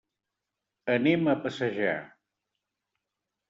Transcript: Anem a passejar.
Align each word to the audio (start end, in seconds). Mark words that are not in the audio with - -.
Anem 0.93 1.29
a 1.33 1.37
passejar. 1.45 1.95